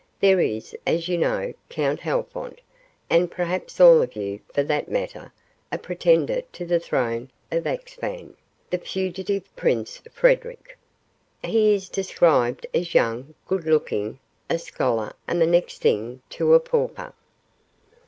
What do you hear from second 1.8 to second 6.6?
Halfont, and perhaps all of you, for that matter, a pretender